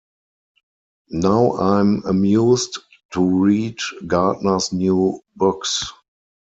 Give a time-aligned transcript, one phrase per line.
[1.11, 2.79] Now I'm amused
[3.13, 3.77] to read
[4.07, 5.93] Gardner's new books.